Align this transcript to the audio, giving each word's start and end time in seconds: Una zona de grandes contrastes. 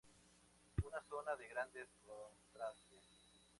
Una 0.85 1.01
zona 1.09 1.35
de 1.35 1.47
grandes 1.47 1.87
contrastes. 2.07 3.15